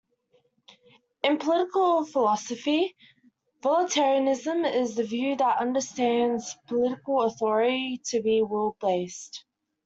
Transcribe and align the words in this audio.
In 1.21 1.37
political 1.37 2.03
philosophy, 2.05 2.95
voluntarism 3.61 4.65
is 4.65 4.95
the 4.95 5.03
view 5.03 5.35
that 5.35 5.59
understands 5.61 6.57
political 6.65 7.21
authority 7.21 8.01
to 8.07 8.19
be 8.23 8.41
will-based. 8.41 9.45